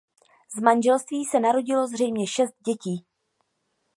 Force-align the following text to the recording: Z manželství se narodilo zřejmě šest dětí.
Z 0.57 0.61
manželství 0.61 1.25
se 1.25 1.39
narodilo 1.39 1.87
zřejmě 1.87 2.27
šest 2.27 2.53
dětí. 2.65 3.05